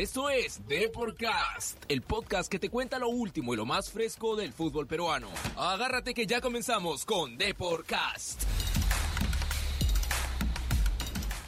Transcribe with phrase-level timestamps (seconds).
[0.00, 4.54] Esto es Deporcast, el podcast que te cuenta lo último y lo más fresco del
[4.54, 5.28] fútbol peruano.
[5.58, 8.44] Agárrate que ya comenzamos con Deporcast.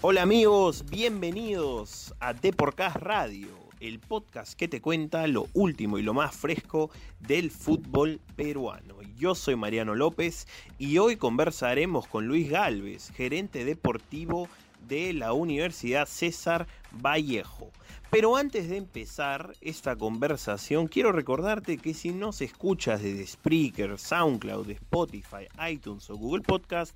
[0.02, 3.48] Hola amigos, bienvenidos a Deporcast Radio,
[3.80, 6.90] el podcast que te cuenta lo último y lo más fresco
[7.20, 8.96] del fútbol peruano.
[9.16, 10.46] Yo soy Mariano López
[10.76, 17.70] y hoy conversaremos con Luis Galvez, gerente deportivo de la Universidad César Vallejo.
[18.10, 24.68] Pero antes de empezar esta conversación, quiero recordarte que si nos escuchas desde Spreaker, SoundCloud,
[24.70, 26.94] Spotify, iTunes o Google Podcast,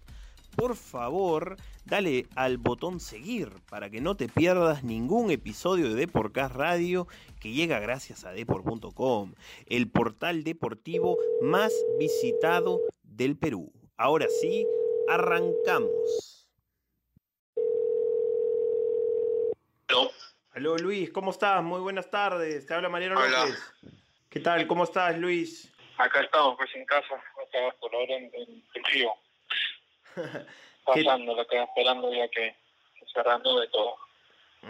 [0.57, 1.57] por favor,
[1.87, 7.07] dale al botón seguir para que no te pierdas ningún episodio de Deporcast Radio
[7.41, 9.33] que llega gracias a deport.com,
[9.67, 13.73] el portal deportivo más visitado del Perú.
[13.97, 14.67] Ahora sí,
[15.09, 16.36] arrancamos.
[20.57, 21.63] Aló Luis, ¿cómo estás?
[21.63, 22.65] Muy buenas tardes.
[22.65, 23.41] Te habla Mariano Hola.
[23.41, 23.75] López.
[24.31, 24.67] ¿Qué tal?
[24.67, 25.71] ¿Cómo estás, Luis?
[25.99, 29.13] Acá estamos, pues en casa, acá por ahora en, en Trujillo,
[30.87, 32.57] pasando acá, esperando ya que
[33.13, 33.97] cerrando de todo.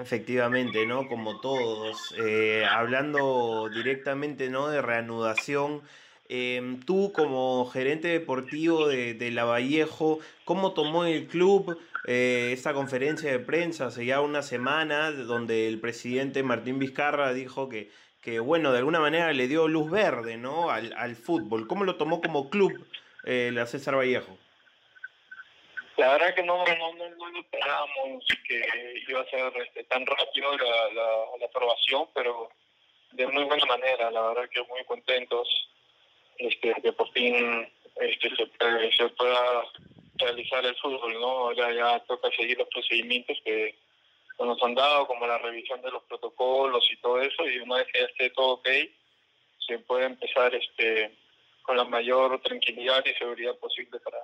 [0.00, 1.06] Efectivamente, ¿no?
[1.06, 2.12] Como todos.
[2.18, 4.66] Eh, hablando directamente, ¿no?
[4.66, 5.83] De reanudación.
[6.28, 13.33] Eh, tú como gerente deportivo de, de Lavallejo, ¿cómo tomó el club eh, esta conferencia
[13.33, 17.91] de prensa hace ya una semana donde el presidente Martín Vizcarra dijo que,
[18.38, 20.70] bueno, de alguna manera le dio luz verde, ¿no?
[20.70, 21.66] Al, fútbol.
[21.66, 22.72] ¿Cómo lo tomó como club
[23.24, 24.38] eh, la César Vallejo?
[25.96, 28.64] La verdad que no, no, no, no esperábamos que
[29.08, 31.08] iba a ser este, tan rápido la, la,
[31.40, 32.50] la aprobación, pero
[33.12, 35.48] de muy buena manera, la verdad que muy contentos
[36.39, 39.62] este, que por fin este, se, pueda
[40.17, 41.29] realizar el fútbol, ¿no?
[41.29, 43.75] Ahora ya toca seguir los procedimientos que
[44.39, 47.87] nos han dado, como la revisión de los protocolos y todo eso, y una vez
[47.92, 48.69] que ya esté todo ok,
[49.67, 51.17] se puede empezar este
[51.63, 54.19] con la mayor tranquilidad y seguridad posible para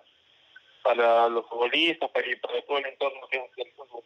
[0.83, 4.03] para los futbolistas, para, para todo el entorno que es el fútbol.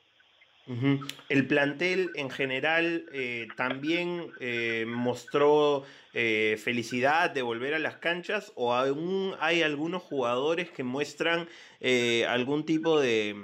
[1.29, 8.53] El plantel en general eh, también eh, mostró eh, felicidad de volver a las canchas
[8.57, 11.49] o aún hay algunos jugadores que muestran
[11.81, 13.37] eh, algún tipo de,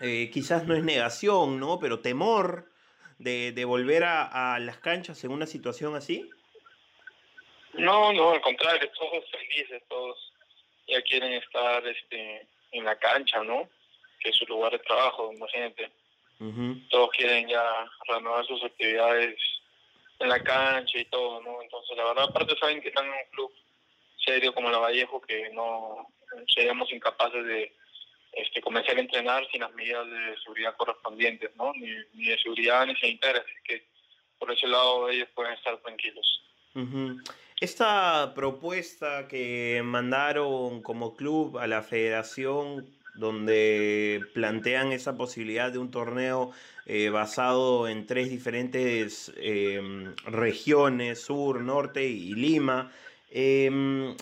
[0.00, 1.78] eh, quizás no es negación, ¿no?
[1.78, 2.64] Pero temor
[3.18, 6.30] de, de volver a, a las canchas en una situación así.
[7.74, 10.32] No, no, al contrario, todos felices, todos
[10.88, 13.68] ya quieren estar este en la cancha, ¿no?
[14.20, 15.90] Que es su lugar de trabajo, imagínate.
[16.40, 16.80] Ujú.
[16.88, 17.62] Todos quieren ya
[18.08, 19.36] renovar sus actividades
[20.18, 21.62] en la cancha y todo, ¿no?
[21.62, 23.52] Entonces, la verdad, aparte saben que están en un club
[24.24, 26.06] serio como la Vallejo, que no
[26.54, 27.72] seríamos incapaces de
[28.32, 31.72] este, comenzar a entrenar sin las medidas de seguridad correspondientes, ¿no?
[31.74, 33.86] Ni, ni de seguridad ni sanitarias, así que
[34.38, 36.42] por ese lado ellos pueden estar tranquilos.
[36.74, 37.20] Ujú.
[37.60, 42.88] Esta propuesta que mandaron como club a la federación,
[43.20, 46.50] donde plantean esa posibilidad de un torneo
[46.86, 52.90] eh, basado en tres diferentes em, regiones, sur, norte y Lima,
[53.30, 54.16] em,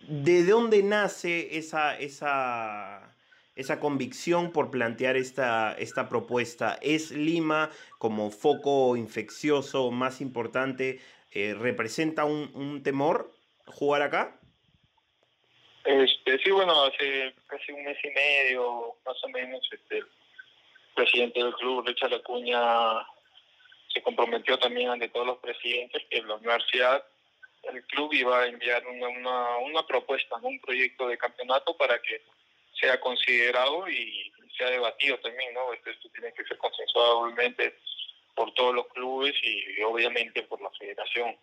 [0.00, 3.16] ¿de dónde nace esa, esa,
[3.56, 6.78] esa convicción por plantear esta, esta propuesta?
[6.82, 11.00] ¿Es Lima como foco infeccioso más importante?
[11.34, 13.32] eh, ¿Representa un, un temor
[13.66, 14.38] jugar acá?
[15.84, 20.06] Este, sí, bueno, hace casi un mes y medio, más o menos, este, el
[20.94, 23.06] presidente del club, Richard Acuña,
[23.92, 27.04] se comprometió también ante todos los presidentes que la universidad,
[27.64, 32.22] el club iba a enviar una, una, una propuesta, un proyecto de campeonato para que
[32.80, 35.72] sea considerado y sea debatido también, ¿no?
[35.72, 37.76] Esto, esto tiene que ser consensuado obviamente
[38.34, 41.36] por todos los clubes y obviamente por la federación.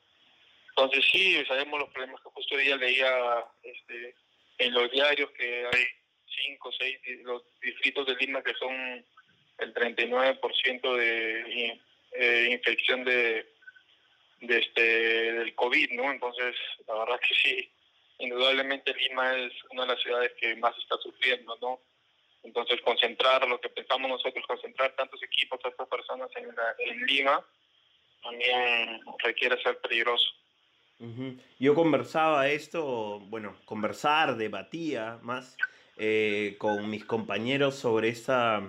[0.69, 4.15] Entonces sí, sabemos los problemas que justo hoy día leía este,
[4.65, 5.85] en los diarios que hay
[6.43, 8.73] cinco o seis los distritos de Lima que son
[9.59, 11.79] el 39% de
[12.13, 13.45] eh, infección de,
[14.41, 14.81] de este
[15.33, 16.11] del COVID, ¿no?
[16.11, 16.55] Entonces,
[16.87, 17.71] la verdad que sí,
[18.19, 21.79] indudablemente Lima es una de las ciudades que más está sufriendo, ¿no?
[22.43, 27.45] Entonces, concentrar lo que pensamos nosotros, concentrar tantos equipos, tantas personas en, la- en Lima,
[28.23, 30.25] también requiere ser peligroso.
[31.59, 35.57] Yo conversaba esto, bueno, conversar, debatía más
[35.97, 38.61] eh, con mis compañeros sobre esta,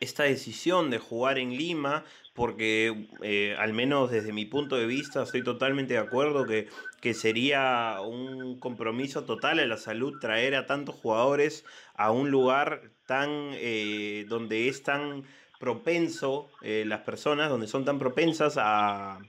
[0.00, 2.04] esta decisión de jugar en Lima,
[2.34, 6.68] porque eh, al menos desde mi punto de vista estoy totalmente de acuerdo que,
[7.00, 11.64] que sería un compromiso total a la salud traer a tantos jugadores
[11.94, 15.24] a un lugar tan eh, donde es tan
[15.58, 19.20] propenso, las personas donde son tan propensas a,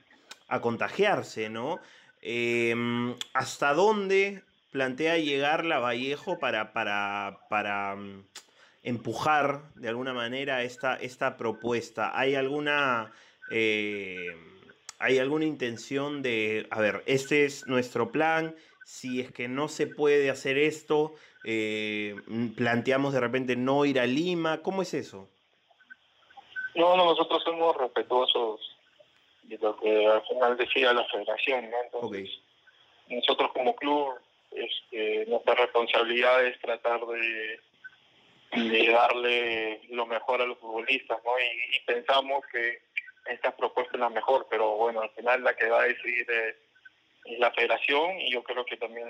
[0.48, 1.80] a contagiarse, ¿no?
[2.29, 4.44] Em, ¿Hasta dónde
[4.74, 8.25] plantea llegar la Vallejo para, para, para mm,
[8.83, 12.12] empujar de alguna manera esta, esta propuesta?
[12.19, 13.13] ¿Hay alguna,
[13.50, 14.35] eh,
[15.00, 18.53] ¿Hay alguna intención de, a ver, este es nuestro plan,
[18.83, 21.13] si es que no se puede hacer esto,
[21.45, 25.29] eh, mm, planteamos de repente no ir a Lima, ¿cómo es eso?
[26.75, 28.76] No, no, nosotros somos respetuosos
[29.48, 31.78] de lo que al final decida la federación, ¿no?
[31.84, 32.30] Entonces,
[33.10, 34.16] nosotros como club,
[34.52, 37.60] este, nuestra responsabilidad es tratar de,
[38.56, 41.32] de darle lo mejor a los futbolistas, ¿no?
[41.40, 42.82] Y, pensamos que
[43.28, 46.56] esta propuesta es la mejor, pero bueno, al final la que va a decidir es,
[47.40, 49.06] la federación y yo creo que también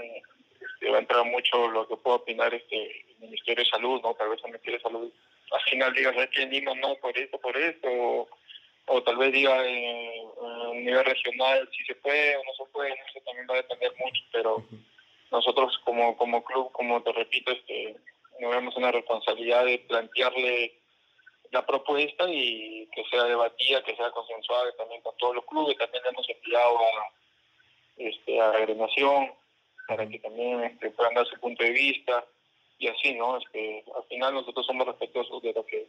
[0.59, 4.15] este, va a entrar mucho lo que puede opinar este el Ministerio de Salud, ¿no?
[4.15, 5.11] Tal vez el Ministerio de Salud
[5.51, 6.45] al final diga, ¿sabes qué?
[6.45, 8.27] Lima no, por esto, por esto,
[8.87, 13.19] o tal vez diga en, nivel regional si se puede o no se puede, eso
[13.25, 14.63] también va a depender mucho, pero
[15.31, 17.95] nosotros como, como club, como te repito, este,
[18.39, 20.73] nos vemos una responsabilidad de plantearle
[21.51, 26.03] la propuesta y que sea debatida, que sea consensuada también con todos los clubes, también
[26.09, 27.11] hemos enviado a,
[27.97, 29.31] este, a la agremiación
[29.87, 32.25] para que también este, puedan dar su punto de vista
[32.79, 33.37] y así, ¿no?
[33.37, 35.87] Es que al final nosotros somos respetuosos de lo que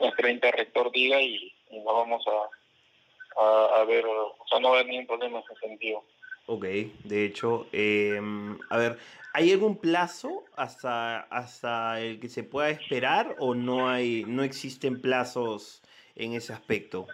[0.00, 4.90] nuestro rector diga y, no vamos a, a, ver, o sea, no va a haber
[4.90, 6.04] ningún problema en ese sentido.
[6.46, 6.64] Ok,
[7.04, 8.98] de hecho, em, a ver,
[9.32, 15.00] ¿hay algún plazo hasta, hasta el que se pueda esperar o no hay, no existen
[15.00, 15.82] plazos
[16.16, 17.06] en ese aspecto?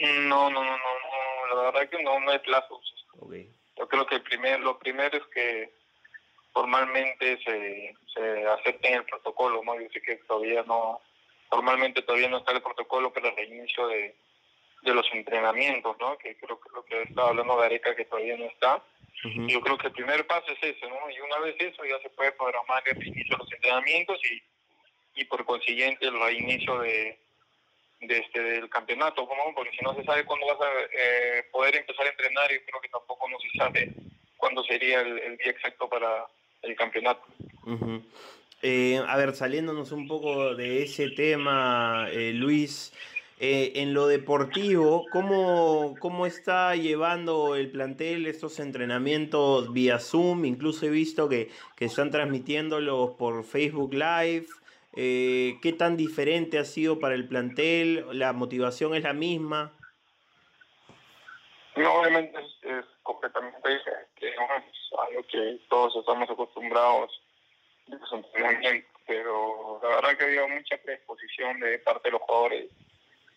[0.00, 2.80] No, no, no, no, la verdad que no, no hay plazos.
[3.20, 3.48] Okay.
[3.78, 5.72] Yo creo que el primer, lo primero es que
[6.52, 9.80] formalmente se, se acepten el protocolo, ¿no?
[9.80, 11.00] Yo sé que todavía no,
[11.48, 14.14] formalmente todavía no está el protocolo para el reinicio de,
[14.82, 16.16] de los entrenamientos, ¿no?
[16.18, 18.82] Que creo que lo que estaba hablando de Areca que todavía no está.
[19.48, 21.10] Yo creo que el primer paso es ese, ¿no?
[21.10, 25.24] Y una vez eso ya se puede programar el reinicio de los entrenamientos y, y
[25.24, 27.18] por consiguiente el reinicio de,
[28.00, 29.54] de este del campeonato, ¿no?
[29.54, 32.80] Porque si no se sabe cuándo vas a eh, poder empezar a entrenar, y creo
[32.80, 33.92] que tampoco no se sabe
[34.36, 36.26] cuándo sería el, día exacto para
[36.62, 37.24] el campeonato.
[38.62, 42.92] Eh, a ver, saliéndonos un poco de ese tema, eh, Luis,
[43.38, 50.46] eh, en lo deportivo, ¿cómo, ¿cómo está llevando el plantel estos entrenamientos vía Zoom?
[50.46, 54.46] Incluso he visto que, que están transmitiéndolos por Facebook Live.
[54.94, 58.06] ¿Qué tan diferente ha sido para el plantel?
[58.12, 59.70] ¿La motivación es la misma?
[61.76, 64.34] No, obviamente es, completamente diferente.
[64.98, 67.10] algo que todos estamos acostumbrados
[69.06, 72.70] pero la verdad que ha habido mucha predisposición de parte de los jugadores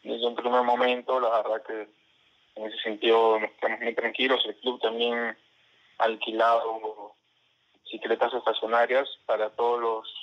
[0.04, 1.88] desde un primer momento, la verdad que
[2.56, 5.38] en ese sentido estamos muy tranquilos, el club también
[5.98, 7.14] ha alquilado
[7.84, 10.16] bicicletas estacionarias para todos los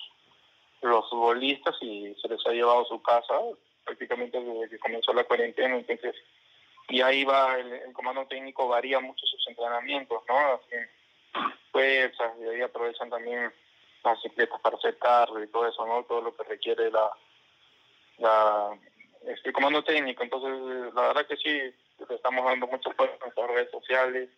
[0.83, 3.35] los futbolistas y se les ha llevado a su casa
[3.85, 6.15] prácticamente desde que comenzó la cuarentena, entonces
[6.89, 10.39] y ahí va el, comando técnico varía mucho sus entrenamientos, ¿no?
[10.39, 10.77] Así,
[11.73, 13.53] pues y ahí aprovechan también
[14.13, 14.97] bicicletas para hacer
[15.43, 16.05] y todo eso, ¿no?
[16.05, 17.11] Todo lo que requiere la,
[18.19, 18.79] la
[19.27, 20.23] este comando técnico.
[20.23, 21.75] Entonces, la verdad que sí,
[22.11, 24.29] estamos dando mucho apoyo en las redes sociales,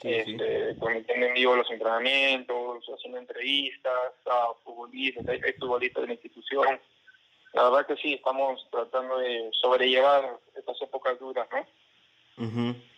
[0.00, 6.80] sí, este, en vivo los entrenamientos, haciendo entrevistas a futbolistas, hay, futbolistas de la institución.
[7.54, 11.66] La verdad que sí, estamos tratando de sobrellevar estas épocas duras, ¿no?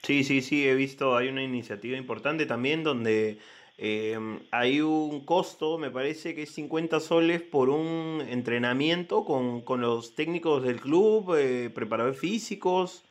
[0.02, 3.38] Sí, sí, sí, he visto, hay una iniciativa importante también donde
[3.82, 9.80] Em, hay un costo, me parece que es 50 soles por un entrenamiento con, con
[9.80, 13.02] los técnicos del club, eh, preparadores físicos.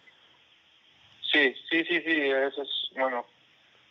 [1.23, 3.25] Sí, sí, sí, sí, eso es, bueno,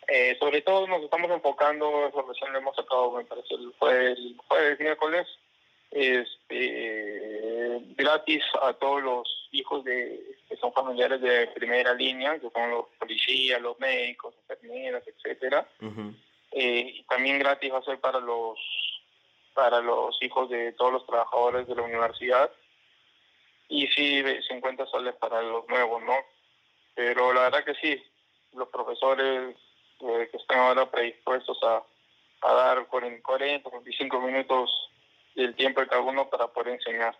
[0.07, 4.17] eh, sobre todo nos estamos enfocando, eso recién lo hemos sacado, me parece, el jueves,
[4.17, 5.27] el jueves miércoles,
[5.91, 12.71] este, gratis a todos los hijos de que son familiares de primera línea, que son
[12.71, 15.67] los policías, los médicos, enfermeras, etcétera.
[16.61, 18.59] Eh, también gratis va a ser para los
[19.53, 22.51] para los hijos de todos los trabajadores de la universidad
[23.69, 26.15] y sí 50 soles para los nuevos, ¿no?
[26.95, 28.03] Pero la verdad que sí,
[28.53, 29.55] los profesores
[30.01, 31.81] eh, que están ahora predispuestos a,
[32.41, 34.69] a dar 40, 45 minutos
[35.35, 37.17] del tiempo de cada uno para poder enseñar.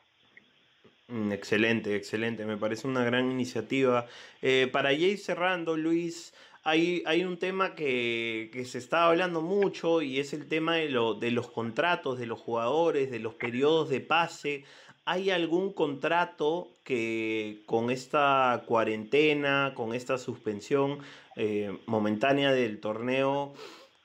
[1.08, 4.06] Mm, excelente, excelente, me parece una gran iniciativa.
[4.42, 6.34] Eh, para ir cerrando, Luis,
[6.70, 11.14] hay, hay un tema que, se está hablando mucho y es el tema de, lo,
[11.14, 14.66] de los contratos de los jugadores, de los periodos de pase.
[15.10, 21.00] ¿hay algún contrato que con esta cuarentena, con esta suspensión
[21.36, 23.54] eh, momentánea del torneo,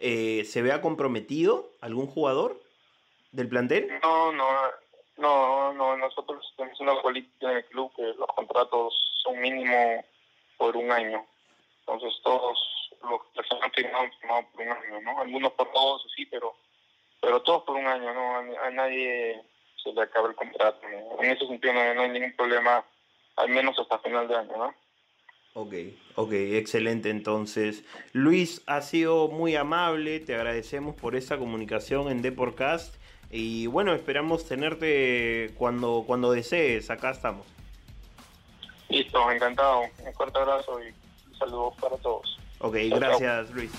[0.00, 2.58] eh, se vea comprometido algún jugador
[3.32, 3.90] del plantel?
[4.02, 4.46] No, no,
[5.18, 5.94] no, no.
[5.98, 10.02] Nosotros tenemos una política en el club que los contratos son mínimo
[10.56, 11.22] por un año.
[11.86, 12.58] Entonces todos
[13.02, 15.20] los que se han firmado, firmado por un año, ¿no?
[15.20, 16.54] Algunos por dos, sí, pero
[17.20, 18.36] pero todos por un año, ¿no?
[18.62, 19.40] A, nadie
[19.82, 20.80] se le acaba el contrato.
[21.20, 22.84] En ese sentido no, hay ningún problema,
[23.36, 24.74] al menos hasta final de año, ¿no?
[25.54, 25.72] Ok,
[26.16, 27.84] ok, excelente entonces.
[28.12, 32.96] Luis, ha sido muy amable, te agradecemos por esa comunicación en Deporcast
[33.30, 37.46] y bueno, esperamos tenerte cuando, cuando desees, acá estamos.
[38.88, 39.82] Listo, encantado.
[40.04, 40.92] Un fuerte abrazo y
[41.38, 42.38] saludos para todos.
[42.58, 43.70] Ok, gracias Luis.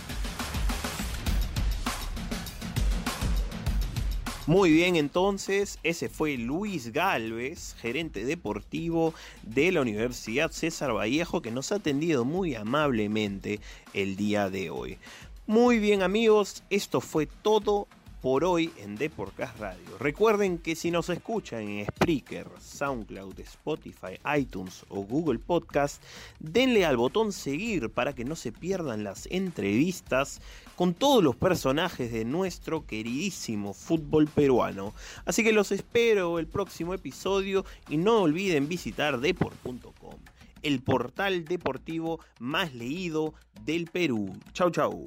[4.47, 11.49] Muy bien, entonces, ese fue Luis Galvez, gerente deportivo de la Universidad César Vallejo, que
[11.49, 13.59] nos ha atendido muy amablemente
[13.95, 14.99] el día de hoy.
[15.47, 17.87] Muy bien amigos, esto fue todo
[18.25, 19.99] por hoy en Deporcast Radio.
[19.99, 26.01] Recuerden que si nos escuchan en Spreaker, SoundCloud, Spotify, iTunes o Google Podcast,
[26.39, 30.41] denle al botón seguir para que no se pierdan las entrevistas
[30.75, 34.95] con todos los personajes de nuestro queridísimo fútbol peruano.
[35.25, 40.15] Así que los espero el próximo episodio y no olviden visitar deport.com,
[40.63, 44.35] el portal deportivo más leído del Perú.
[44.51, 45.05] Chau chau.